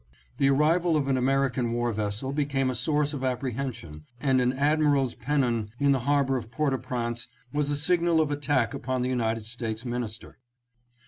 [0.37, 5.13] The arrival of an American war vessel became a source of apprehension, and an admiral's
[5.13, 9.09] pennon in the harbor of Port au Prince was a signal of attack upon the
[9.09, 10.39] United States Minister.